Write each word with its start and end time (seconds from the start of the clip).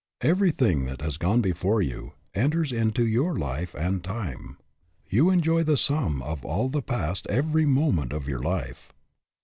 Everything 0.21 0.85
that 0.85 0.99
has 1.03 1.19
gone 1.19 1.43
before 1.43 1.79
you, 1.79 2.13
enters 2.33 2.71
into 2.71 3.05
your 3.05 3.37
life 3.37 3.75
and 3.75 4.03
time. 4.03 4.57
You 5.11 5.29
enjoy 5.29 5.61
the 5.61 5.77
sum 5.77 6.23
of 6.23 6.43
all 6.43 6.69
the 6.69 6.81
past 6.81 7.27
every 7.29 7.67
moment 7.67 8.11
of 8.11 8.27
your 8.27 8.41
life. 8.41 8.91